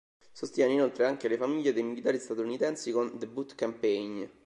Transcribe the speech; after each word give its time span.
Sostiene 0.31 0.73
inoltre 0.73 1.05
anche 1.05 1.27
le 1.27 1.37
famiglie 1.37 1.73
dei 1.73 1.83
militari 1.83 2.17
statunitensi 2.17 2.91
con 2.91 3.19
The 3.19 3.27
Boot 3.27 3.53
Campaign. 3.53 4.23